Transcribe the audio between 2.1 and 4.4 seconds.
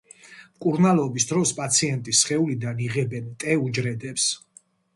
სხეულიდან იღებენ ტე უჯრედებს.